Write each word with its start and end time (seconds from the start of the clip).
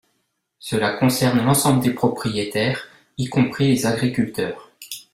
Cela 0.57 0.93
concerne 0.93 1.45
l’ensemble 1.45 1.83
des 1.83 1.93
propriétaires, 1.93 2.87
y 3.19 3.25
compris 3.29 3.67
les 3.67 3.85
agriculteurs. 3.85 4.71